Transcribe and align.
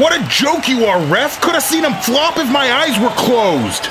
What 0.00 0.18
a 0.18 0.26
joke 0.28 0.66
you 0.66 0.86
are, 0.86 0.98
ref! 0.98 1.42
Could 1.42 1.52
have 1.52 1.62
seen 1.62 1.84
him 1.84 1.92
flop 1.92 2.38
if 2.38 2.50
my 2.50 2.72
eyes 2.72 2.98
were 2.98 3.12
closed! 3.20 3.84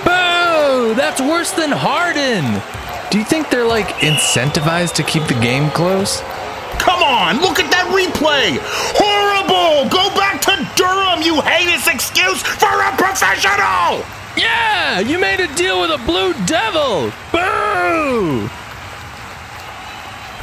Boo! 0.00 0.94
That's 0.94 1.20
worse 1.20 1.50
than 1.50 1.70
Harden! 1.70 2.62
Do 3.10 3.18
you 3.18 3.26
think 3.26 3.50
they're 3.50 3.66
like 3.66 3.88
incentivized 4.00 4.94
to 4.94 5.02
keep 5.02 5.24
the 5.24 5.38
game 5.44 5.68
close? 5.72 6.22
Come 6.80 7.02
on, 7.02 7.42
look 7.42 7.60
at 7.60 7.70
that 7.70 7.92
replay! 7.92 8.56
Horrible! 8.96 9.86
Go 9.90 10.08
back 10.16 10.40
to 10.48 10.56
Durham, 10.80 11.20
you 11.20 11.42
heinous 11.42 11.88
excuse 11.88 12.40
for 12.40 12.80
a 12.80 12.96
professional! 12.96 14.00
Yeah! 14.38 15.00
You 15.00 15.18
made 15.18 15.40
a 15.40 15.54
deal 15.56 15.82
with 15.82 15.90
a 15.90 16.02
blue 16.06 16.32
devil! 16.46 17.12
Boo! 17.32 18.48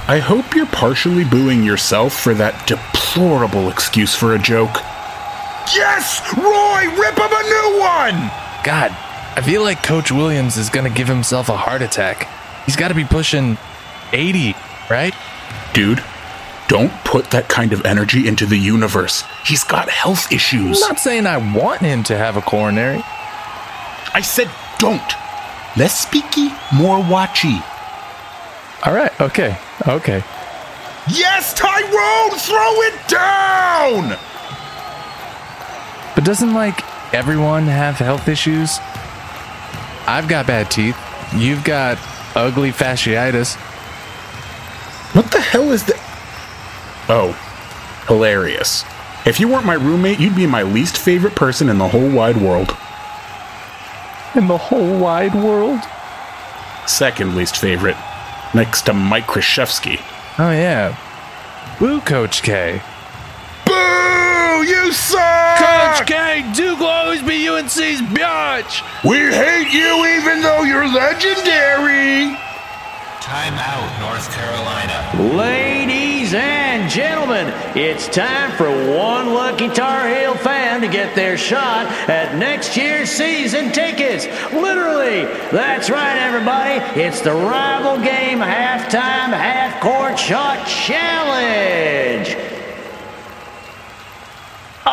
I 0.08 0.20
hope 0.20 0.54
you're 0.54 0.68
partially 0.68 1.24
booing 1.24 1.64
yourself 1.64 2.14
for 2.14 2.36
that 2.36 2.68
deplorable 2.68 3.68
excuse 3.72 4.14
for 4.14 4.36
a 4.36 4.40
joke. 4.40 4.78
Yes! 5.74 6.22
Roy, 6.36 6.90
rip 7.00 7.18
him 7.18 7.32
a 7.32 7.44
new 7.44 7.80
one! 7.80 8.32
God, 8.64 8.92
I 9.36 9.42
feel 9.44 9.62
like 9.62 9.84
Coach 9.84 10.12
Williams 10.12 10.58
is 10.58 10.70
gonna 10.70 10.90
give 10.90 11.08
himself 11.08 11.50
a 11.50 11.58
heart 11.58 11.82
attack. 11.82 12.28
He's 12.66 12.76
gotta 12.76 12.96
be 12.96 13.06
pushing 13.06 13.58
80, 14.12 14.56
right? 14.90 15.14
Dude, 15.74 16.04
don't 16.68 16.92
put 17.04 17.32
that 17.32 17.50
kind 17.50 17.74
of 17.74 17.86
energy 17.86 18.28
into 18.28 18.46
the 18.46 18.58
universe. 18.58 19.24
He's 19.46 19.64
got 19.64 19.90
health 19.90 20.32
issues. 20.32 20.82
I'm 20.82 20.90
not 20.90 21.00
saying 21.00 21.28
I 21.28 21.38
want 21.56 21.82
him 21.82 22.04
to 22.04 22.18
have 22.18 22.38
a 22.38 22.42
coronary. 22.42 23.04
I 24.14 24.22
said 24.22 24.50
don't. 24.78 25.02
Less 25.78 26.06
speaky, 26.06 26.50
more 26.74 27.00
watchy. 27.00 27.64
All 28.86 28.94
right, 28.94 29.12
okay, 29.22 29.58
okay. 29.88 30.24
Yes, 31.10 31.54
Tyrone, 31.54 32.38
throw 32.38 32.82
it 32.82 33.08
down! 33.08 34.18
But 36.16 36.26
doesn't 36.26 36.54
like 36.54 36.84
everyone 37.14 37.64
have 37.64 37.96
health 37.96 38.28
issues? 38.28 38.80
I've 40.08 40.28
got 40.28 40.48
bad 40.48 40.70
teeth. 40.70 40.98
You've 41.34 41.64
got 41.64 41.98
ugly 42.36 42.72
fasciitis. 42.72 43.56
What 45.16 45.32
the 45.32 45.40
hell 45.40 45.72
is 45.72 45.86
that? 45.86 46.00
Oh, 47.10 47.34
hilarious. 48.08 48.84
If 49.26 49.40
you 49.40 49.48
weren't 49.48 49.66
my 49.66 49.76
roommate, 49.76 50.20
you'd 50.20 50.36
be 50.36 50.48
my 50.48 50.64
least 50.64 50.98
favorite 50.98 51.36
person 51.36 51.70
in 51.70 51.78
the 51.78 51.88
whole 51.88 52.10
wide 52.10 52.38
world. 52.38 52.76
In 54.36 54.48
the 54.48 54.58
whole 54.58 54.98
wide 54.98 55.36
world? 55.36 55.80
Second 56.88 57.36
least 57.36 57.58
favorite, 57.58 57.98
next 58.54 58.84
to 58.84 58.94
Mike 58.94 59.28
Krzyzewski. 59.28 60.02
Oh 60.40 60.52
yeah. 60.52 60.98
Boo, 61.80 62.02
Coach 62.02 62.42
K. 62.42 62.82
Boo! 64.62 64.68
You 64.68 64.92
suck! 64.92 65.58
Coach 65.58 66.08
K, 66.08 66.52
Duke 66.54 66.80
will 66.80 66.88
always 66.88 67.22
be 67.22 67.48
UNC's 67.48 68.02
biatch! 68.02 68.84
We 69.04 69.18
hate 69.18 69.72
you 69.72 70.06
even 70.18 70.42
though 70.42 70.64
you're 70.64 70.88
legendary! 70.88 72.36
Time 73.22 73.54
out, 73.54 74.00
North 74.02 74.30
Carolina. 74.32 75.36
Ladies 75.36 76.34
and 76.34 76.90
gentlemen, 76.90 77.48
it's 77.76 78.08
time 78.08 78.52
for 78.58 78.70
one 78.96 79.34
lucky 79.34 79.70
Tar 79.70 80.08
Heel 80.08 80.36
fan 80.36 80.82
to 80.82 80.88
get 80.88 81.16
their 81.16 81.38
shot 81.38 81.88
at 82.10 82.36
next 82.36 82.76
year's 82.76 83.10
season 83.10 83.72
tickets. 83.72 84.26
Literally, 84.52 85.26
that's 85.52 85.90
right, 85.90 86.18
everybody. 86.18 87.00
It's 87.00 87.22
the 87.22 87.34
rival 87.34 87.98
game 88.04 88.40
halftime 88.40 89.32
half 89.32 89.82
court 89.82 90.20
shot 90.20 90.68
challenge. 90.68 92.36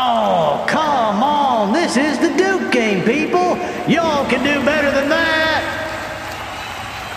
Oh, 0.00 0.64
come 0.68 1.22
on. 1.24 1.72
This 1.72 1.96
is 1.96 2.18
the 2.20 2.30
Duke 2.36 2.70
game, 2.70 3.04
people. 3.04 3.56
Y'all 3.88 4.28
can 4.30 4.44
do 4.44 4.64
better 4.64 4.92
than 4.92 5.08
that. 5.08 5.64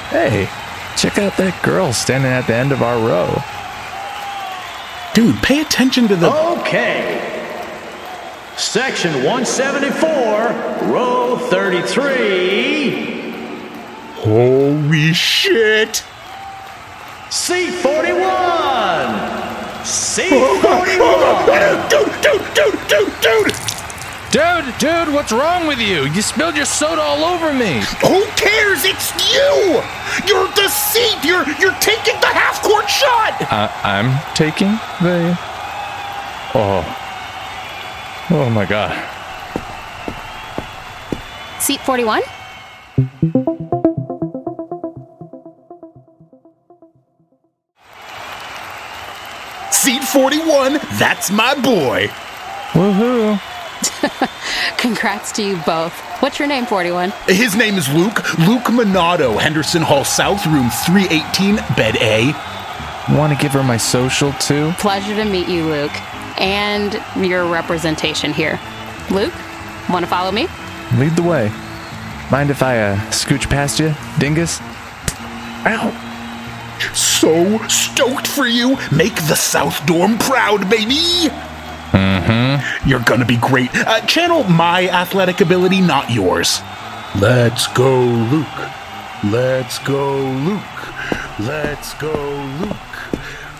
Hey, 0.09 0.49
check 0.97 1.19
out 1.19 1.37
that 1.37 1.61
girl 1.63 1.93
standing 1.93 2.31
at 2.31 2.47
the 2.47 2.55
end 2.55 2.71
of 2.71 2.81
our 2.81 2.97
row. 2.97 3.41
Dude, 5.13 5.41
pay 5.43 5.61
attention 5.61 6.07
to 6.07 6.15
the. 6.15 6.33
Okay. 6.59 7.19
Section 8.57 9.13
174, 9.23 10.89
row 10.91 11.37
33. 11.37 13.31
Holy 14.15 15.13
shit! 15.13 16.03
C41! 17.29 18.50
C41. 19.91 21.89
Dude, 21.89 22.07
dude, 22.23 22.53
dude, 22.55 22.79
dude, 22.87 23.21
dude. 23.21 23.51
Dude, 24.31 24.77
dude, 24.77 25.13
what's 25.13 25.33
wrong 25.33 25.67
with 25.67 25.79
you? 25.79 26.05
You 26.05 26.21
spilled 26.21 26.55
your 26.55 26.63
soda 26.65 27.01
all 27.01 27.25
over 27.25 27.51
me. 27.51 27.81
Who 27.99 28.23
cares? 28.37 28.85
It's 28.85 29.11
you. 29.33 29.81
You're 30.25 30.47
the 30.55 30.69
seat. 30.69 31.17
You're 31.25 31.45
you're 31.59 31.75
taking 31.81 32.15
the 32.21 32.27
half 32.27 32.61
court 32.63 32.89
shot. 32.89 33.35
Uh, 33.51 33.69
I'm 33.83 34.17
taking 34.33 34.71
the. 35.03 35.37
Oh. 36.55 36.85
Oh 38.29 38.49
my 38.49 38.65
god. 38.65 38.95
Seat 41.59 41.81
forty 41.81 42.05
one. 42.05 42.21
41, 50.11 50.73
that's 50.99 51.31
my 51.31 51.55
boy. 51.61 52.07
Woohoo. 52.73 53.39
Congrats 54.77 55.31
to 55.33 55.43
you 55.43 55.55
both. 55.65 55.93
What's 56.21 56.37
your 56.37 56.49
name, 56.49 56.65
41? 56.65 57.13
His 57.27 57.55
name 57.55 57.75
is 57.75 57.87
Luke. 57.93 58.37
Luke 58.39 58.65
Monado, 58.65 59.39
Henderson 59.39 59.81
Hall 59.81 60.03
South, 60.03 60.45
room 60.47 60.69
318, 60.85 61.55
bed 61.77 61.95
A. 62.01 62.33
Want 63.15 63.31
to 63.31 63.39
give 63.41 63.53
her 63.53 63.63
my 63.63 63.77
social 63.77 64.33
too? 64.33 64.73
Pleasure 64.79 65.15
to 65.15 65.23
meet 65.23 65.47
you, 65.47 65.65
Luke, 65.65 65.95
and 66.39 67.01
your 67.25 67.45
representation 67.49 68.33
here. 68.33 68.59
Luke, 69.11 69.33
want 69.89 70.03
to 70.03 70.09
follow 70.09 70.31
me? 70.31 70.47
Lead 70.95 71.15
the 71.15 71.23
way. 71.23 71.47
Mind 72.29 72.49
if 72.49 72.61
I 72.61 72.79
uh, 72.79 72.97
scooch 73.11 73.49
past 73.49 73.79
you, 73.79 73.95
dingus? 74.19 74.59
Ow. 75.65 76.10
So 76.93 77.57
stoked 77.67 78.27
for 78.27 78.47
you. 78.47 78.77
Make 78.91 79.15
the 79.27 79.35
South 79.35 79.85
Dorm 79.85 80.17
proud, 80.17 80.69
baby. 80.69 81.29
Mm-hmm. 81.91 82.89
You're 82.89 83.01
gonna 83.01 83.25
be 83.25 83.37
great. 83.37 83.69
Uh, 83.73 84.01
channel 84.05 84.43
my 84.45 84.87
athletic 84.89 85.41
ability, 85.41 85.81
not 85.81 86.09
yours. 86.09 86.61
Let's 87.19 87.67
go, 87.67 88.01
Luke. 88.01 88.47
Let's 89.25 89.79
go, 89.79 90.21
Luke. 90.31 91.39
Let's 91.39 91.93
go, 91.95 92.13
Luke. 92.61 92.77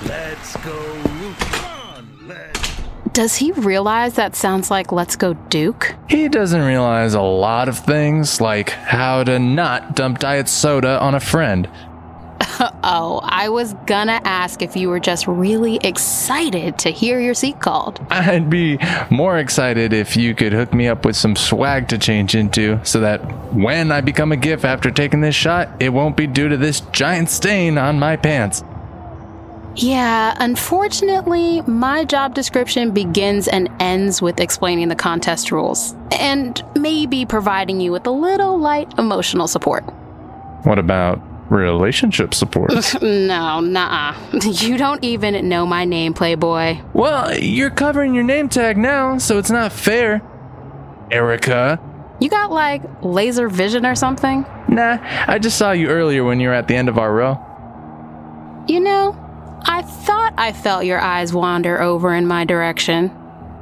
Let's 0.05 0.55
go, 0.57 1.01
Luke. 1.19 1.63
On, 1.63 2.07
let's. 2.27 2.71
Does 3.13 3.35
he 3.35 3.51
realize 3.51 4.15
that 4.15 4.35
sounds 4.35 4.71
like 4.71 4.91
Let's 4.93 5.17
Go 5.17 5.33
Duke? 5.33 5.95
He 6.07 6.29
doesn't 6.29 6.61
realize 6.61 7.13
a 7.13 7.21
lot 7.21 7.67
of 7.67 7.77
things, 7.77 8.39
like 8.39 8.69
how 8.69 9.23
to 9.25 9.37
not 9.37 9.95
dump 9.95 10.19
diet 10.19 10.47
soda 10.47 10.99
on 11.01 11.13
a 11.13 11.19
friend. 11.19 11.69
Oh, 12.83 13.22
I 13.23 13.49
was 13.49 13.73
gonna 13.85 14.22
ask 14.23 14.61
if 14.61 14.75
you 14.75 14.89
were 14.89 14.99
just 14.99 15.27
really 15.27 15.77
excited 15.77 16.77
to 16.79 16.91
hear 16.91 17.19
your 17.19 17.33
seat 17.33 17.59
called. 17.59 17.99
I'd 18.09 18.49
be 18.49 18.77
more 19.09 19.38
excited 19.39 19.94
if 19.94 20.16
you 20.16 20.35
could 20.35 20.53
hook 20.53 20.73
me 20.73 20.88
up 20.88 21.03
with 21.03 21.16
some 21.16 21.35
swag 21.35 21.88
to 21.89 21.97
change 21.97 22.35
into 22.35 22.79
so 22.83 22.99
that 22.99 23.19
when 23.53 23.91
I 23.91 24.01
become 24.01 24.31
a 24.31 24.38
GIF 24.38 24.63
after 24.63 24.91
taking 24.91 25.22
this 25.22 25.35
shot, 25.35 25.69
it 25.79 25.89
won't 25.89 26.16
be 26.16 26.27
due 26.27 26.49
to 26.49 26.57
this 26.57 26.81
giant 26.91 27.29
stain 27.29 27.77
on 27.77 27.97
my 27.97 28.16
pants. 28.16 28.63
Yeah, 29.75 30.35
unfortunately, 30.37 31.61
my 31.61 32.03
job 32.03 32.35
description 32.35 32.91
begins 32.91 33.47
and 33.47 33.69
ends 33.79 34.22
with 34.22 34.40
explaining 34.40 34.90
the 34.90 34.96
contest 34.96 35.52
rules 35.52 35.96
and 36.11 36.61
maybe 36.75 37.25
providing 37.25 37.79
you 37.79 37.91
with 37.91 38.05
a 38.05 38.11
little 38.11 38.59
light 38.59 38.93
emotional 38.99 39.47
support. 39.47 39.84
What 40.63 40.78
about 40.78 41.22
relationship 41.51 42.33
support? 42.33 42.71
No, 43.01 43.59
nah. 43.59 44.15
You 44.33 44.77
don't 44.77 45.03
even 45.03 45.47
know 45.49 45.65
my 45.65 45.85
name, 45.85 46.13
Playboy. 46.13 46.79
well, 46.93 47.37
you're 47.37 47.69
covering 47.69 48.13
your 48.13 48.23
name 48.23 48.49
tag 48.49 48.77
now, 48.77 49.17
so 49.17 49.37
it's 49.37 49.51
not 49.51 49.71
fair. 49.71 50.21
Erica. 51.11 51.79
You 52.19 52.29
got 52.29 52.51
like 52.51 52.81
laser 53.03 53.49
vision 53.49 53.85
or 53.85 53.95
something? 53.95 54.45
Nah, 54.69 54.97
I 55.27 55.39
just 55.39 55.57
saw 55.57 55.71
you 55.71 55.87
earlier 55.89 56.23
when 56.23 56.39
you 56.39 56.47
were 56.49 56.53
at 56.53 56.67
the 56.67 56.75
end 56.75 56.87
of 56.87 56.97
our 56.97 57.11
row. 57.13 57.37
You 58.67 58.79
know, 58.79 59.15
I 59.63 59.81
thought 59.81 60.33
I 60.37 60.53
felt 60.53 60.85
your 60.85 60.99
eyes 60.99 61.33
wander 61.33 61.81
over 61.81 62.13
in 62.13 62.27
my 62.27 62.45
direction. 62.45 63.11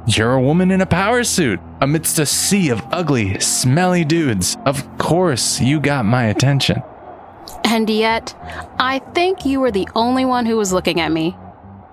You're 0.06 0.34
a 0.34 0.40
woman 0.40 0.70
in 0.70 0.80
a 0.80 0.86
power 0.86 1.24
suit 1.24 1.60
amidst 1.80 2.18
a 2.18 2.26
sea 2.26 2.68
of 2.70 2.82
ugly, 2.92 3.38
smelly 3.40 4.04
dudes. 4.04 4.56
Of 4.66 4.98
course, 4.98 5.60
you 5.60 5.80
got 5.80 6.04
my 6.04 6.24
attention. 6.24 6.82
And 7.64 7.88
yet, 7.88 8.34
I 8.78 9.00
think 9.14 9.44
you 9.44 9.60
were 9.60 9.70
the 9.70 9.88
only 9.94 10.24
one 10.24 10.46
who 10.46 10.56
was 10.56 10.72
looking 10.72 11.00
at 11.00 11.12
me. 11.12 11.36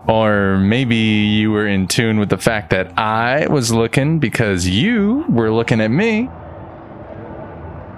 Or 0.07 0.57
maybe 0.57 0.95
you 0.95 1.51
were 1.51 1.67
in 1.67 1.87
tune 1.87 2.17
with 2.19 2.29
the 2.29 2.37
fact 2.37 2.69
that 2.69 2.97
I 2.97 3.47
was 3.47 3.71
looking 3.73 4.19
because 4.19 4.67
you 4.67 5.25
were 5.27 5.51
looking 5.51 5.81
at 5.81 5.91
me. 5.91 6.23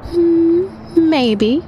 Hmm, 0.05 1.09
maybe. 1.09 1.63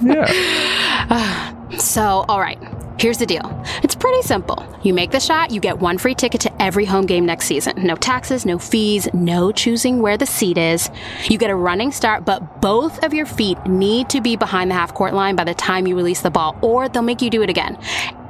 Yeah. 0.00 1.46
So, 1.78 2.24
all 2.28 2.40
right, 2.40 2.58
here's 2.98 3.18
the 3.18 3.26
deal. 3.26 3.59
Pretty 4.00 4.22
simple. 4.22 4.66
You 4.82 4.94
make 4.94 5.10
the 5.10 5.20
shot, 5.20 5.50
you 5.50 5.60
get 5.60 5.78
one 5.78 5.98
free 5.98 6.14
ticket 6.14 6.40
to 6.40 6.62
every 6.62 6.86
home 6.86 7.04
game 7.04 7.26
next 7.26 7.44
season. 7.44 7.84
No 7.84 7.96
taxes, 7.96 8.46
no 8.46 8.58
fees, 8.58 9.06
no 9.12 9.52
choosing 9.52 10.00
where 10.00 10.16
the 10.16 10.24
seat 10.24 10.56
is. 10.56 10.90
You 11.28 11.36
get 11.36 11.50
a 11.50 11.54
running 11.54 11.92
start, 11.92 12.24
but 12.24 12.62
both 12.62 13.04
of 13.04 13.12
your 13.12 13.26
feet 13.26 13.58
need 13.66 14.08
to 14.08 14.22
be 14.22 14.36
behind 14.36 14.70
the 14.70 14.74
half 14.74 14.94
court 14.94 15.12
line 15.12 15.36
by 15.36 15.44
the 15.44 15.52
time 15.52 15.86
you 15.86 15.96
release 15.96 16.22
the 16.22 16.30
ball, 16.30 16.56
or 16.62 16.88
they'll 16.88 17.02
make 17.02 17.20
you 17.20 17.28
do 17.28 17.42
it 17.42 17.50
again. 17.50 17.78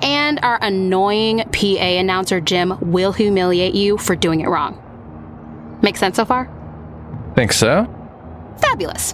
And 0.02 0.40
our 0.42 0.58
annoying 0.60 1.44
PA 1.52 1.84
announcer, 1.84 2.40
Jim, 2.40 2.76
will 2.80 3.12
humiliate 3.12 3.74
you 3.74 3.96
for 3.96 4.16
doing 4.16 4.40
it 4.40 4.48
wrong. 4.48 4.76
Make 5.82 5.96
sense 5.96 6.16
so 6.16 6.24
far? 6.24 6.50
Think 7.36 7.52
so? 7.52 7.86
Fabulous. 8.60 9.12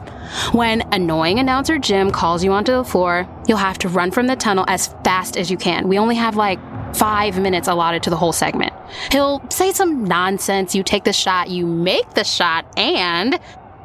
When 0.53 0.83
annoying 0.93 1.39
announcer 1.39 1.79
Jim 1.79 2.11
calls 2.11 2.43
you 2.45 2.53
onto 2.53 2.73
the 2.73 2.85
floor, 2.85 3.29
you'll 3.47 3.59
have 3.59 3.79
to 3.79 3.89
run 3.89 4.11
from 4.11 4.27
the 4.27 4.37
tunnel 4.37 4.65
as 4.69 4.89
fast 5.05 5.37
as 5.37 5.51
you 5.51 5.57
can. 5.57 5.89
We 5.89 5.99
only 5.99 6.17
have 6.17 6.37
like 6.37 6.59
five 6.95 7.39
minutes 7.39 7.69
allotted 7.69 8.03
to 8.05 8.11
the 8.11 8.17
whole 8.17 8.33
segment. 8.33 8.73
He'll 9.13 9.43
say 9.51 9.73
some 9.73 10.05
nonsense, 10.05 10.75
you 10.75 10.83
take 10.83 11.05
the 11.05 11.13
shot, 11.13 11.51
you 11.51 11.67
make 11.67 12.15
the 12.15 12.25
shot, 12.25 12.67
and 12.77 13.39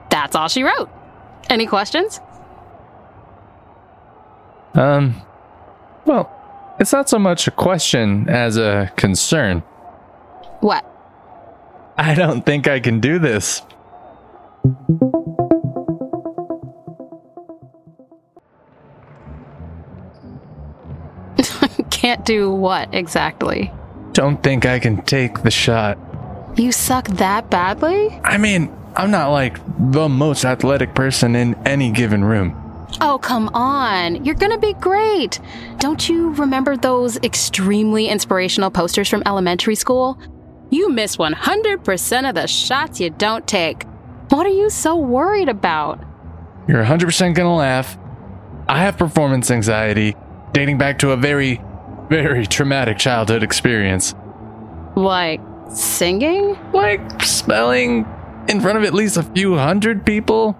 that's 0.10 0.36
all 0.36 0.48
she 0.48 0.64
wrote. 0.64 0.90
Any 1.50 1.66
questions? 1.66 2.20
Um, 4.74 5.22
well, 6.06 6.32
it's 6.80 6.94
not 6.94 7.10
so 7.10 7.20
much 7.20 7.48
a 7.48 7.52
question 7.52 8.30
as 8.30 8.58
a 8.58 8.92
concern. 8.96 9.60
What? 10.62 10.86
I 11.98 12.16
don't 12.16 12.46
think 12.46 12.68
I 12.68 12.80
can 12.80 13.00
do 13.00 13.20
this. 13.20 13.62
Can't 22.02 22.26
do 22.26 22.52
what 22.52 22.92
exactly? 22.96 23.72
Don't 24.14 24.42
think 24.42 24.66
I 24.66 24.80
can 24.80 25.04
take 25.04 25.44
the 25.44 25.52
shot. 25.52 26.00
You 26.56 26.72
suck 26.72 27.08
that 27.10 27.52
badly? 27.52 28.20
I 28.24 28.40
mean, 28.40 28.76
I'm 28.96 29.12
not 29.12 29.30
like 29.30 29.60
the 29.78 30.10
most 30.10 30.44
athletic 30.44 30.96
person 30.96 31.36
in 31.36 31.54
any 31.64 31.92
given 31.92 32.24
room. 32.24 32.58
Oh, 33.02 33.20
come 33.22 33.50
on. 33.50 34.26
You're 34.26 34.34
gonna 34.34 34.58
be 34.58 34.74
great. 34.74 35.40
Don't 35.78 36.10
you 36.10 36.32
remember 36.32 36.76
those 36.76 37.18
extremely 37.18 38.08
inspirational 38.08 38.72
posters 38.72 39.08
from 39.08 39.22
elementary 39.28 39.76
school? 39.76 40.18
You 40.72 40.90
miss 40.90 41.18
100% 41.18 42.28
of 42.28 42.34
the 42.34 42.48
shots 42.48 43.00
you 43.00 43.12
don't 43.12 43.46
take. 43.46 43.84
What 44.30 44.48
are 44.48 44.50
you 44.50 44.72
so 44.72 44.96
worried 44.96 45.50
about? 45.50 46.04
You're 46.68 46.84
100% 46.84 47.36
gonna 47.36 47.56
laugh. 47.56 47.96
I 48.68 48.80
have 48.80 48.98
performance 48.98 49.52
anxiety 49.52 50.16
dating 50.52 50.80
back 50.80 50.98
to 51.00 51.12
a 51.12 51.16
very, 51.16 51.62
very 52.12 52.46
traumatic 52.46 52.98
childhood 52.98 53.42
experience. 53.42 54.14
Like, 54.98 55.40
singing? 55.70 56.60
Like 56.74 57.22
spelling 57.22 58.06
in 58.50 58.60
front 58.60 58.78
of 58.78 58.84
at 58.84 58.94
least 58.94 59.16
a 59.16 59.24
few 59.24 59.56
hundred 59.56 60.06
people. 60.06 60.52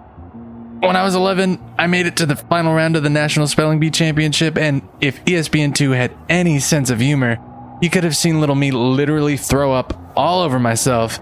When 0.80 0.96
I 0.96 1.04
was 1.04 1.14
11, 1.14 1.60
I 1.78 1.86
made 1.88 2.06
it 2.06 2.16
to 2.16 2.26
the 2.26 2.36
final 2.36 2.74
round 2.74 2.96
of 2.96 3.02
the 3.02 3.10
National 3.10 3.46
Spelling 3.46 3.78
Bee 3.78 3.90
Championship, 3.90 4.56
and 4.56 4.80
if 5.02 5.20
E 5.28 5.32
ESPN2 5.32 5.94
had 5.94 6.16
any 6.30 6.58
sense 6.58 6.88
of 6.88 7.00
humor, 7.00 7.36
you 7.82 7.90
could 7.90 8.02
have 8.02 8.16
seen 8.16 8.40
little 8.40 8.56
me 8.56 8.70
literally 8.70 9.36
throw 9.36 9.74
up 9.74 9.92
all 10.16 10.40
over 10.40 10.58
myself 10.58 11.20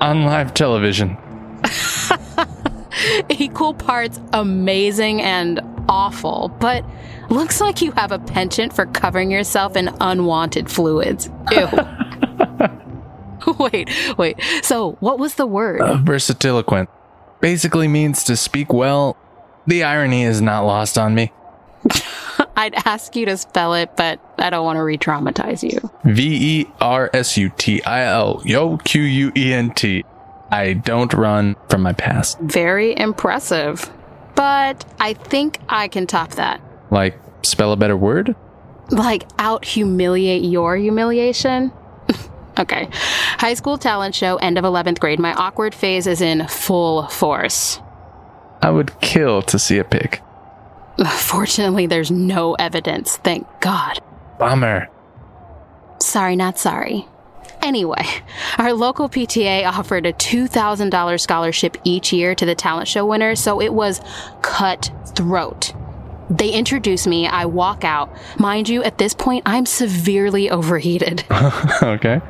on 0.00 0.24
live 0.24 0.54
television. 0.54 1.18
Equal 3.28 3.74
parts 3.74 4.20
amazing 4.32 5.20
and 5.20 5.60
awful, 5.88 6.48
but 6.60 6.84
looks 7.30 7.60
like 7.60 7.82
you 7.82 7.92
have 7.92 8.12
a 8.12 8.18
penchant 8.18 8.72
for 8.72 8.86
covering 8.86 9.30
yourself 9.30 9.76
in 9.76 9.94
unwanted 10.00 10.70
fluids. 10.70 11.30
Ew. 11.50 11.68
wait, 13.58 13.90
wait. 14.16 14.40
So, 14.62 14.92
what 15.00 15.18
was 15.18 15.34
the 15.34 15.46
word? 15.46 15.80
Uh, 15.80 15.98
versutiloquent 15.98 16.88
basically 17.40 17.88
means 17.88 18.24
to 18.24 18.36
speak 18.36 18.72
well. 18.72 19.16
The 19.66 19.82
irony 19.82 20.24
is 20.24 20.40
not 20.40 20.64
lost 20.64 20.98
on 20.98 21.14
me. 21.14 21.32
I'd 22.56 22.74
ask 22.86 23.14
you 23.16 23.26
to 23.26 23.36
spell 23.36 23.74
it, 23.74 23.96
but 23.96 24.20
I 24.38 24.50
don't 24.50 24.64
want 24.64 24.76
to 24.76 24.82
re 24.82 24.96
traumatize 24.96 25.62
you. 25.62 25.90
V 26.04 26.60
E 26.60 26.66
R 26.80 27.10
S 27.12 27.36
U 27.36 27.50
T 27.56 27.82
I 27.84 28.04
L 28.04 28.42
Yo 28.44 28.78
Q 28.78 29.02
U 29.02 29.32
E 29.36 29.52
N 29.52 29.72
T. 29.72 30.04
I 30.50 30.74
don't 30.74 31.12
run 31.12 31.56
from 31.68 31.82
my 31.82 31.92
past. 31.92 32.38
Very 32.38 32.96
impressive. 32.96 33.90
But 34.34 34.84
I 35.00 35.14
think 35.14 35.58
I 35.68 35.88
can 35.88 36.06
top 36.06 36.32
that. 36.32 36.60
Like, 36.94 37.18
spell 37.42 37.72
a 37.72 37.76
better 37.76 37.96
word? 37.96 38.36
Like, 38.90 39.24
out 39.40 39.64
humiliate 39.64 40.44
your 40.44 40.76
humiliation? 40.76 41.72
okay. 42.58 42.88
High 42.92 43.54
school 43.54 43.78
talent 43.78 44.14
show, 44.14 44.36
end 44.36 44.58
of 44.58 44.64
11th 44.64 45.00
grade. 45.00 45.18
My 45.18 45.34
awkward 45.34 45.74
phase 45.74 46.06
is 46.06 46.20
in 46.20 46.46
full 46.46 47.08
force. 47.08 47.80
I 48.62 48.70
would 48.70 49.00
kill 49.00 49.42
to 49.42 49.58
see 49.58 49.78
a 49.78 49.84
pic. 49.84 50.22
Fortunately, 51.10 51.86
there's 51.86 52.12
no 52.12 52.54
evidence, 52.54 53.16
thank 53.16 53.48
God. 53.60 53.98
Bummer. 54.38 54.88
Sorry, 56.00 56.36
not 56.36 56.58
sorry. 56.58 57.08
Anyway, 57.60 58.06
our 58.58 58.72
local 58.72 59.08
PTA 59.08 59.66
offered 59.66 60.06
a 60.06 60.12
$2,000 60.12 61.20
scholarship 61.20 61.76
each 61.82 62.12
year 62.12 62.36
to 62.36 62.46
the 62.46 62.54
talent 62.54 62.86
show 62.86 63.04
winners, 63.04 63.40
so 63.40 63.60
it 63.60 63.74
was 63.74 64.00
cutthroat. 64.42 65.72
They 66.30 66.50
introduce 66.50 67.06
me, 67.06 67.26
I 67.26 67.44
walk 67.44 67.84
out. 67.84 68.10
Mind 68.38 68.68
you, 68.68 68.82
at 68.82 68.98
this 68.98 69.14
point, 69.14 69.42
I'm 69.46 69.66
severely 69.66 70.50
overheated. 70.50 71.24
okay. 71.82 72.20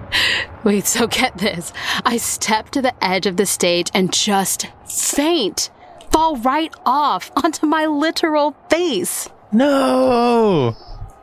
Wait, 0.64 0.86
so 0.86 1.06
get 1.06 1.38
this. 1.38 1.72
I 2.04 2.16
step 2.16 2.70
to 2.70 2.82
the 2.82 3.04
edge 3.04 3.26
of 3.26 3.36
the 3.36 3.46
stage 3.46 3.90
and 3.94 4.12
just 4.12 4.66
faint. 4.86 5.70
Fall 6.10 6.36
right 6.36 6.74
off 6.84 7.30
onto 7.36 7.66
my 7.66 7.86
literal 7.86 8.56
face. 8.68 9.28
No. 9.52 10.76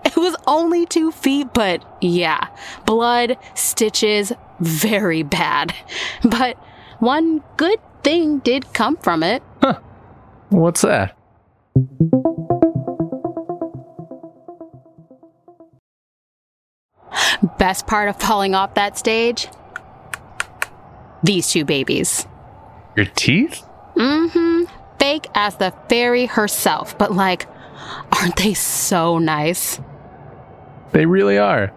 It 0.06 0.16
was 0.16 0.36
only 0.48 0.86
two 0.86 1.12
feet, 1.12 1.54
but 1.54 1.86
yeah, 2.02 2.48
blood, 2.86 3.38
stitches, 3.54 4.34
very 4.60 5.24
bad. 5.24 5.74
But 6.24 6.58
one 7.00 7.44
good 7.58 7.80
thing 8.04 8.40
did 8.40 8.74
come 8.74 8.98
from 8.98 9.24
it. 9.24 9.44
Huh. 9.62 9.80
What's 10.50 10.82
that? 10.82 11.16
Best 17.58 17.88
part 17.88 18.10
of 18.10 18.18
falling 18.18 18.54
off 18.56 18.76
that 18.76 18.98
stage? 18.98 19.48
These 21.24 21.50
two 21.52 21.66
babies. 21.66 22.28
Your 22.96 23.06
teeth? 23.06 23.64
Mm 23.96 24.32
hmm. 24.32 24.64
Fake 25.00 25.28
as 25.34 25.56
the 25.56 25.74
fairy 25.90 26.28
herself, 26.28 26.98
but 26.98 27.12
like, 27.12 27.48
aren't 28.12 28.36
they 28.36 28.54
so 28.54 29.18
nice? 29.18 29.80
They 30.92 31.06
really 31.06 31.38
are. 31.38 31.74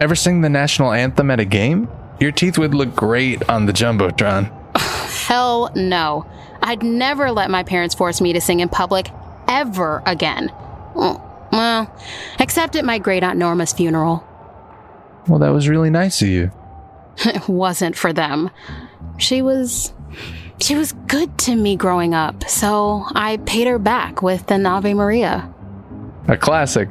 Ever 0.00 0.14
sing 0.14 0.40
the 0.40 0.48
national 0.48 0.92
anthem 0.92 1.30
at 1.30 1.40
a 1.40 1.44
game? 1.44 1.88
Your 2.20 2.30
teeth 2.32 2.58
would 2.58 2.74
look 2.74 2.94
great 2.94 3.48
on 3.48 3.66
the 3.66 3.72
Jumbotron. 3.72 4.50
Hell 5.26 5.72
no. 5.74 6.26
I'd 6.62 6.82
never 6.84 7.32
let 7.32 7.50
my 7.50 7.64
parents 7.64 7.94
force 7.94 8.20
me 8.20 8.32
to 8.34 8.40
sing 8.40 8.60
in 8.60 8.68
public 8.68 9.10
ever 9.48 10.02
again. 10.06 10.48
Mm, 10.94 11.20
Well, 11.50 11.92
except 12.38 12.76
at 12.76 12.84
my 12.84 12.98
great 12.98 13.24
aunt 13.24 13.38
Norma's 13.38 13.72
funeral. 13.72 14.24
Well, 15.28 15.38
that 15.38 15.50
was 15.50 15.68
really 15.68 15.90
nice 15.90 16.22
of 16.22 16.28
you. 16.28 16.50
It 17.26 17.48
wasn't 17.48 17.96
for 17.96 18.12
them. 18.12 18.50
She 19.18 19.42
was. 19.42 19.92
She 20.60 20.74
was 20.76 20.92
good 21.08 21.36
to 21.38 21.56
me 21.56 21.76
growing 21.76 22.14
up, 22.14 22.48
so 22.48 23.04
I 23.14 23.38
paid 23.38 23.66
her 23.66 23.78
back 23.78 24.22
with 24.22 24.50
an 24.50 24.64
Ave 24.64 24.94
Maria. 24.94 25.52
A 26.28 26.36
classic. 26.36 26.88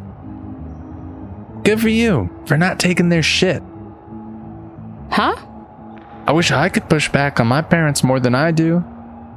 Good 1.63 1.79
for 1.79 1.89
you 1.89 2.29
for 2.45 2.57
not 2.57 2.79
taking 2.79 3.09
their 3.09 3.23
shit. 3.23 3.63
Huh? 5.09 5.35
I 6.27 6.33
wish 6.33 6.51
I 6.51 6.69
could 6.69 6.89
push 6.89 7.09
back 7.09 7.39
on 7.39 7.47
my 7.47 7.61
parents 7.61 8.03
more 8.03 8.19
than 8.19 8.35
I 8.35 8.51
do. 8.51 8.83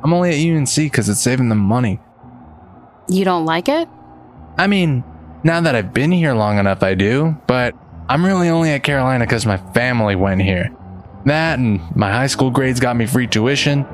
I'm 0.02 0.12
only 0.12 0.30
at 0.30 0.56
UNC 0.56 0.74
because 0.76 1.08
it's 1.08 1.20
saving 1.20 1.48
them 1.48 1.58
money. 1.58 2.00
You 3.08 3.24
don't 3.24 3.46
like 3.46 3.68
it? 3.68 3.88
I 4.58 4.66
mean, 4.66 5.04
now 5.42 5.60
that 5.60 5.74
I've 5.74 5.94
been 5.94 6.12
here 6.12 6.34
long 6.34 6.58
enough, 6.58 6.82
I 6.82 6.94
do, 6.94 7.36
but 7.46 7.74
I'm 8.08 8.25
really 8.25 8.49
only 8.49 8.70
at 8.70 8.82
Carolina 8.82 9.25
because 9.25 9.46
my 9.46 9.56
family 9.56 10.14
went 10.16 10.42
here. 10.42 10.75
That 11.25 11.58
and 11.58 11.80
my 11.96 12.11
high 12.12 12.26
school 12.26 12.50
grades 12.50 12.80
got 12.80 12.96
me 12.96 13.06
free 13.06 13.26
tuition. 13.26 13.87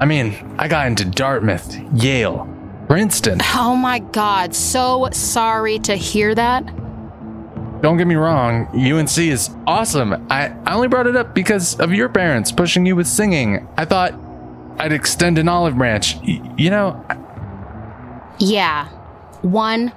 I 0.00 0.04
mean, 0.06 0.34
I 0.58 0.68
got 0.68 0.86
into 0.86 1.04
Dartmouth, 1.04 1.74
Yale, 1.94 2.46
Princeton. 2.88 3.40
Oh 3.54 3.74
my 3.76 4.00
god, 4.00 4.54
so 4.54 5.08
sorry 5.12 5.78
to 5.80 5.94
hear 5.96 6.34
that. 6.34 6.66
don't 7.80 7.96
get 7.96 8.06
me 8.06 8.14
wrong, 8.16 8.66
UNC 8.74 9.16
is 9.18 9.50
awesome. 9.66 10.12
I, 10.30 10.48
I 10.66 10.74
only 10.74 10.88
brought 10.88 11.06
it 11.06 11.16
up 11.16 11.34
because 11.34 11.78
of 11.80 11.92
your 11.92 12.08
parents 12.08 12.50
pushing 12.52 12.84
you 12.86 12.96
with 12.96 13.06
singing. 13.06 13.66
I 13.78 13.84
thought 13.86 14.14
I'd 14.78 14.92
extend 14.92 15.38
an 15.38 15.48
olive 15.48 15.76
branch. 15.76 16.16
Y- 16.16 16.54
you 16.58 16.70
know, 16.70 17.02
Yeah. 18.38 18.88
One, 19.42 19.92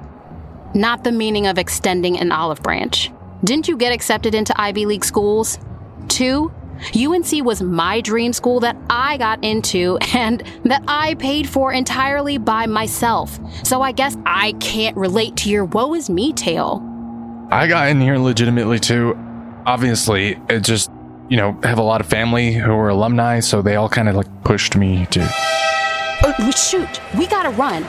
not 0.73 1.03
the 1.03 1.11
meaning 1.11 1.47
of 1.47 1.57
extending 1.57 2.19
an 2.19 2.31
olive 2.31 2.61
branch. 2.61 3.11
Didn't 3.47 3.69
you 3.69 3.77
get 3.77 3.93
accepted 3.93 4.35
into 4.35 4.53
Ivy 4.59 4.85
League 4.85 5.05
schools? 5.05 5.57
Two, 6.09 6.51
UNC 6.93 7.45
was 7.45 7.61
my 7.61 8.01
dream 8.01 8.33
school 8.33 8.59
that 8.59 8.75
I 8.89 9.15
got 9.15 9.41
into 9.41 9.97
and 10.13 10.43
that 10.65 10.83
I 10.85 11.13
paid 11.13 11.47
for 11.47 11.71
entirely 11.71 12.37
by 12.39 12.65
myself. 12.65 13.39
So 13.63 13.81
I 13.81 13.93
guess 13.93 14.17
I 14.25 14.51
can't 14.59 14.97
relate 14.97 15.37
to 15.37 15.49
your 15.49 15.63
woe 15.63 15.93
is 15.93 16.09
me 16.09 16.33
tale. 16.33 16.83
I 17.49 17.67
got 17.67 17.87
in 17.87 18.01
here 18.01 18.17
legitimately 18.17 18.79
too. 18.79 19.17
Obviously, 19.65 20.37
it 20.49 20.65
just, 20.65 20.91
you 21.29 21.37
know, 21.37 21.57
have 21.63 21.77
a 21.77 21.83
lot 21.83 22.01
of 22.01 22.07
family 22.07 22.51
who 22.51 22.73
are 22.73 22.89
alumni, 22.89 23.39
so 23.39 23.61
they 23.61 23.77
all 23.77 23.87
kind 23.87 24.09
of 24.09 24.15
like 24.17 24.43
pushed 24.43 24.75
me 24.75 25.05
to. 25.11 25.21
Oh, 26.25 26.51
shoot, 26.51 26.99
we 27.17 27.27
gotta 27.27 27.51
run. 27.51 27.87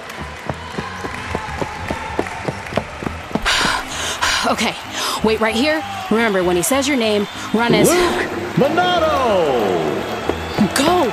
okay, 4.47 4.77
wait 5.25 5.41
right 5.41 5.55
here. 5.55 5.83
Remember, 6.11 6.45
when 6.45 6.57
he 6.57 6.63
says 6.63 6.87
your 6.87 6.97
name, 6.97 7.27
run 7.53 7.75
as. 7.75 7.89
Luke 7.89 8.31
Monado. 8.57 9.79
Go! 10.77 11.11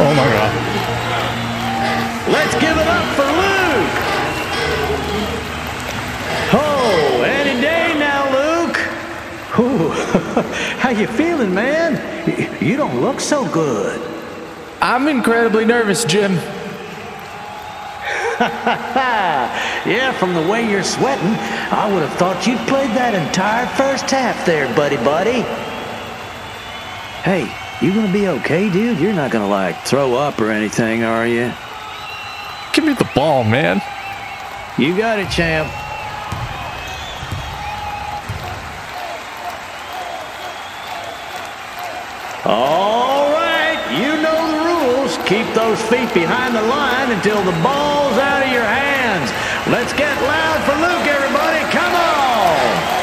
Oh 0.00 0.14
my 0.16 0.28
god. 0.30 0.52
Let's 2.32 2.54
give 2.54 2.76
it 2.76 2.86
up 2.86 3.04
for 3.16 3.24
Luke. 3.24 4.08
Oh, 6.50 7.22
any 7.24 7.60
day 7.60 7.94
now, 7.98 8.30
Luke. 8.32 8.78
Ooh, 9.60 9.90
how 10.78 10.90
you 10.90 11.06
feeling, 11.06 11.54
man? 11.54 12.62
You 12.62 12.76
don't 12.76 13.00
look 13.00 13.20
so 13.20 13.48
good. 13.50 14.00
I'm 14.80 15.08
incredibly 15.08 15.64
nervous, 15.64 16.04
Jim. 16.04 16.38
Yeah, 19.88 20.12
from 20.12 20.34
the 20.34 20.46
way 20.46 20.68
you're 20.68 20.84
sweating, 20.84 21.34
I 21.72 21.90
would 21.92 22.02
have 22.02 22.16
thought 22.18 22.46
you'd 22.46 22.58
played 22.68 22.90
that 22.90 23.14
entire 23.14 23.66
first 23.66 24.10
half 24.10 24.44
there, 24.44 24.66
buddy, 24.74 24.96
buddy. 24.96 25.40
Hey, 27.22 27.50
you 27.80 27.94
gonna 27.94 28.12
be 28.12 28.28
okay, 28.28 28.70
dude? 28.70 28.98
You're 28.98 29.14
not 29.14 29.30
gonna 29.30 29.48
like 29.48 29.76
throw 29.84 30.14
up 30.14 30.40
or 30.40 30.50
anything, 30.50 31.04
are 31.04 31.26
you? 31.26 31.52
Give 32.72 32.84
me 32.84 32.92
the 32.92 33.08
ball, 33.14 33.44
man. 33.44 33.80
You 34.78 34.96
got 34.96 35.18
it, 35.18 35.30
champ. 35.30 35.68
All 42.44 43.32
right, 43.32 43.82
you 43.98 44.22
know 44.22 44.38
the 44.52 44.58
rules. 44.96 45.17
Keep 45.28 45.52
those 45.52 45.78
feet 45.82 46.08
behind 46.14 46.56
the 46.56 46.62
line 46.62 47.12
until 47.12 47.36
the 47.44 47.52
ball's 47.60 48.16
out 48.16 48.46
of 48.46 48.50
your 48.50 48.64
hands. 48.64 49.30
Let's 49.68 49.92
get 49.92 50.16
loud 50.22 50.64
for 50.64 50.72
Luke, 50.80 51.06
everybody. 51.06 51.70
Come 51.70 51.94
on. 51.94 52.97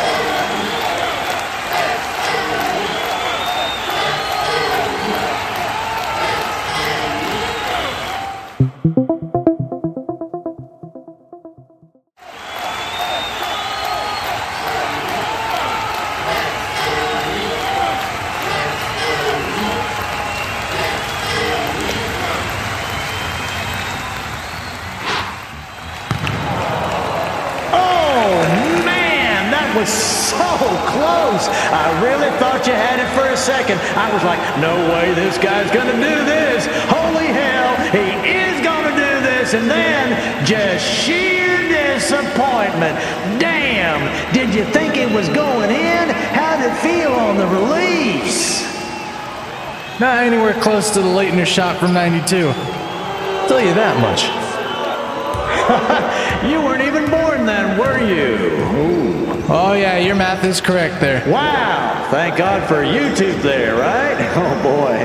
Was 29.86 29.94
so 29.94 30.58
close. 30.98 31.46
I 31.70 31.94
really 32.01 32.34
thought 32.42 32.65
you 32.65 32.74
had 32.74 32.98
it 32.98 33.06
for 33.13 33.30
a 33.30 33.38
second. 33.38 33.77
I 33.94 34.10
was 34.10 34.24
like, 34.25 34.42
no 34.58 34.74
way 34.89 35.13
this 35.13 35.38
guy's 35.38 35.70
going 35.70 35.86
to 35.86 35.94
do 35.94 36.25
this. 36.25 36.65
Holy 36.89 37.30
hell, 37.30 37.77
he 37.94 38.10
is 38.25 38.58
going 38.65 38.82
to 38.89 38.96
do 38.98 39.13
this. 39.22 39.54
And 39.54 39.70
then 39.70 40.18
just 40.44 40.82
sheer 40.84 41.70
disappointment. 41.70 42.98
Damn, 43.38 44.01
did 44.34 44.56
you 44.56 44.65
think 44.74 44.98
it 44.98 45.13
was 45.13 45.30
going 45.30 45.70
in? 45.70 46.10
How'd 46.34 46.65
it 46.65 46.74
feel 46.82 47.13
on 47.13 47.38
the 47.38 47.46
release? 47.46 48.65
Not 50.00 50.18
anywhere 50.18 50.60
close 50.62 50.89
to 50.96 51.00
the 51.00 51.13
Laettner 51.13 51.46
shot 51.46 51.77
from 51.77 51.94
92. 51.94 52.25
Tell 53.46 53.62
you 53.62 53.75
that 53.77 54.01
much. 54.01 54.25
You 56.46 56.62
weren't 56.62 56.84
even 56.84 57.10
born 57.10 57.48
then, 57.48 57.75
were 57.75 57.98
you? 57.98 58.44
Oh, 59.47 59.73
yeah, 59.73 59.97
your 59.99 60.15
math 60.15 60.43
is 60.43 60.59
correct 60.59 60.99
there. 60.99 61.21
Wow! 61.29 62.07
Thank 62.09 62.35
God 62.37 62.67
for 62.67 62.81
YouTube 62.83 63.41
there, 63.41 63.75
right? 63.75 64.15
Oh 64.35 64.51
boy. 64.63 64.95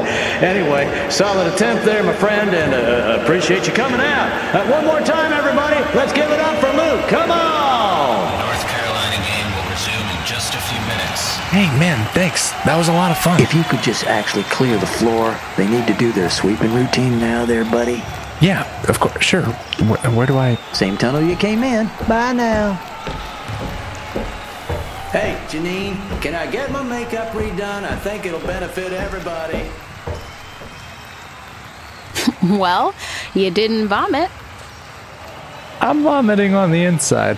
Anyway, 0.43 0.89
solid 1.11 1.53
attempt 1.53 1.85
there, 1.85 2.03
my 2.03 2.13
friend, 2.15 2.51
and 2.51 2.75
uh, 2.75 3.23
appreciate 3.23 3.67
you 3.67 3.73
coming 3.73 4.01
out. 4.01 4.29
Uh, 4.55 4.67
one 4.67 4.85
more 4.85 5.01
time, 5.01 5.33
everybody. 5.33 5.77
Let's 5.97 6.13
give 6.13 6.31
it 6.31 6.41
up 6.41 6.59
for 6.59 6.67
Luke. 6.73 7.07
Come 7.09 7.31
on! 7.31 8.39
North 8.41 8.67
Carolina 8.67 9.17
game 9.23 9.47
will 9.55 9.71
resume 9.71 10.09
in 10.19 10.25
just 10.27 10.55
a 10.55 10.59
few 10.67 10.81
minutes. 10.89 11.37
Hey, 11.55 11.67
man, 11.79 12.05
thanks. 12.13 12.51
That 12.65 12.77
was 12.77 12.89
a 12.89 12.93
lot 12.93 13.11
of 13.13 13.19
fun. 13.19 13.41
If 13.41 13.55
you 13.55 13.63
could 13.65 13.83
just 13.83 14.05
actually 14.07 14.45
clear 14.45 14.77
the 14.79 14.87
floor, 14.87 15.39
they 15.57 15.69
need 15.69 15.87
to 15.87 15.95
do 15.95 16.11
their 16.13 16.31
sweeping 16.31 16.75
routine 16.75 17.19
now, 17.21 17.45
there, 17.45 17.65
buddy. 17.65 18.03
Yeah, 18.41 18.65
of 18.89 18.99
course, 18.99 19.23
sure. 19.23 19.43
Where, 19.43 20.11
where 20.11 20.27
do 20.27 20.39
I. 20.39 20.57
Same 20.73 20.97
tunnel 20.97 21.23
you 21.23 21.37
came 21.37 21.63
in. 21.63 21.87
Bye 22.09 22.33
now. 22.33 22.79
Hey, 25.11 25.37
Janine, 25.49 25.97
can 26.23 26.37
I 26.37 26.49
get 26.49 26.71
my 26.71 26.85
makeup 26.85 27.33
redone? 27.33 27.83
I 27.83 27.97
think 27.97 28.27
it'll 28.27 28.39
benefit 28.47 28.93
everybody. 28.93 29.69
Well, 32.59 32.95
you 33.35 33.51
didn't 33.51 33.89
vomit. 33.89 34.31
I'm 35.81 36.05
vomiting 36.05 36.55
on 36.55 36.71
the 36.71 36.85
inside. 36.85 37.37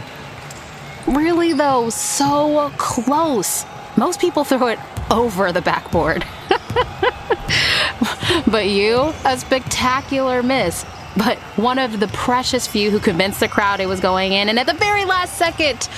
Really, 1.06 1.54
though, 1.54 1.88
so 1.88 2.70
close. 2.76 3.64
Most 3.96 4.20
people 4.20 4.44
throw 4.44 4.66
it 4.66 4.78
over 5.10 5.50
the 5.50 5.62
backboard. 5.62 6.26
but 8.46 8.68
you, 8.68 9.12
a 9.24 9.38
spectacular 9.38 10.42
miss. 10.42 10.84
But 11.16 11.38
one 11.56 11.78
of 11.78 12.00
the 12.00 12.08
precious 12.08 12.66
few 12.66 12.90
who 12.90 12.98
convinced 12.98 13.40
the 13.40 13.48
crowd 13.48 13.80
it 13.80 13.86
was 13.86 14.00
going 14.00 14.32
in, 14.32 14.48
and 14.48 14.58
at 14.58 14.66
the 14.66 14.74
very 14.74 15.04
last 15.04 15.36
second, 15.36 15.88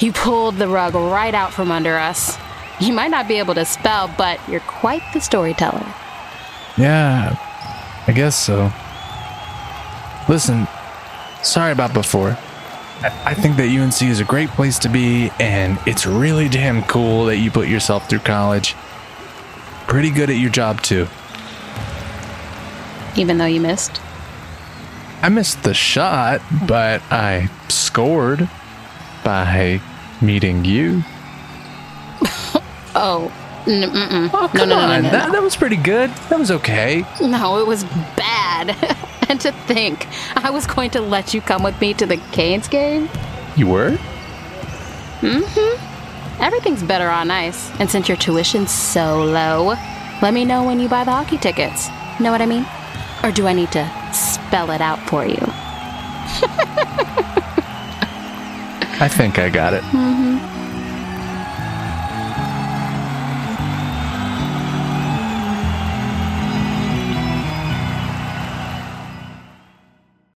you 0.00 0.12
pulled 0.12 0.56
the 0.56 0.68
rug 0.68 0.94
right 0.94 1.34
out 1.34 1.52
from 1.52 1.70
under 1.70 1.98
us. 1.98 2.38
You 2.80 2.92
might 2.92 3.10
not 3.10 3.28
be 3.28 3.38
able 3.38 3.54
to 3.54 3.64
spell, 3.64 4.12
but 4.16 4.40
you're 4.48 4.60
quite 4.60 5.02
the 5.12 5.20
storyteller. 5.20 5.86
Yeah, 6.78 7.36
I 8.06 8.12
guess 8.12 8.34
so. 8.34 8.72
Listen, 10.28 10.66
sorry 11.42 11.72
about 11.72 11.92
before. 11.92 12.36
I, 13.04 13.34
think 13.34 13.56
that 13.56 13.68
UNC 13.68 14.00
is 14.02 14.20
a 14.20 14.24
great 14.24 14.48
place 14.50 14.78
to 14.80 14.88
be, 14.88 15.30
and 15.40 15.78
it's 15.86 16.06
really 16.06 16.48
damn 16.48 16.82
cool 16.84 17.26
that 17.26 17.38
you 17.38 17.50
put 17.50 17.66
yourself 17.66 18.08
through 18.08 18.20
college. 18.20 18.74
Pretty 19.88 20.10
good 20.10 20.30
at 20.30 20.36
your 20.36 20.50
job, 20.50 20.80
too. 20.82 21.08
Even 23.16 23.38
though 23.38 23.46
you 23.46 23.60
missed. 23.60 24.00
I 25.22 25.28
missed 25.28 25.62
the 25.62 25.72
shot, 25.74 26.40
but 26.66 27.00
I 27.10 27.48
scored 27.68 28.48
by 29.24 29.80
meeting 30.20 30.64
you. 30.64 31.02
Oh, 32.94 33.32
n- 33.66 33.88
mm-mm. 33.90 34.30
Oh, 34.34 34.40
no, 34.42 34.48
come 34.48 34.68
no, 34.68 34.76
no, 34.76 34.86
no, 34.86 34.92
on. 34.94 35.02
no, 35.04 35.10
That, 35.10 35.32
that 35.32 35.42
was 35.42 35.56
pretty 35.56 35.76
good. 35.76 36.10
That 36.28 36.38
was 36.38 36.50
okay. 36.50 37.06
No, 37.22 37.58
it 37.58 37.66
was 37.66 37.84
bad. 38.18 38.76
and 39.30 39.40
to 39.40 39.50
think, 39.66 40.06
I 40.36 40.50
was 40.50 40.66
going 40.66 40.90
to 40.90 41.00
let 41.00 41.32
you 41.32 41.40
come 41.40 41.62
with 41.62 41.80
me 41.80 41.94
to 41.94 42.04
the 42.04 42.18
Canes 42.32 42.68
game? 42.68 43.08
You 43.56 43.66
were? 43.68 43.92
Mm 45.22 45.42
hmm. 45.46 46.42
Everything's 46.42 46.82
better 46.82 47.08
on 47.08 47.30
ice. 47.30 47.70
And 47.80 47.88
since 47.90 48.08
your 48.08 48.18
tuition's 48.18 48.70
so 48.70 49.24
low, 49.24 49.74
let 50.20 50.34
me 50.34 50.44
know 50.44 50.64
when 50.64 50.78
you 50.78 50.88
buy 50.90 51.04
the 51.04 51.12
hockey 51.12 51.38
tickets. 51.38 51.88
Know 52.20 52.30
what 52.30 52.42
I 52.42 52.46
mean? 52.46 52.66
Or 53.24 53.30
do 53.30 53.46
I 53.46 53.52
need 53.52 53.70
to 53.72 53.88
spell 54.12 54.70
it 54.72 54.80
out 54.80 54.98
for 55.08 55.24
you? 55.24 55.38
I 59.00 59.08
think 59.08 59.38
I 59.38 59.48
got 59.48 59.74
it. 59.74 59.82
Mm-hmm. 59.84 60.51